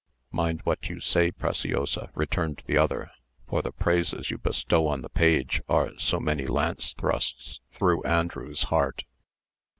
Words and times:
"Mind 0.31 0.61
what 0.63 0.89
you 0.89 0.99
say, 0.99 1.29
Preciosa," 1.29 2.09
returned 2.15 2.63
the 2.65 2.75
other; 2.75 3.11
"for 3.47 3.61
the 3.61 3.71
praises 3.71 4.31
you 4.31 4.39
bestow 4.39 4.87
on 4.87 5.01
the 5.03 5.09
page 5.09 5.61
are 5.69 5.91
so 5.99 6.19
many 6.19 6.47
lance 6.47 6.93
thrusts 6.95 7.59
through 7.71 8.01
Andrew's 8.01 8.63
heart. 8.73 9.03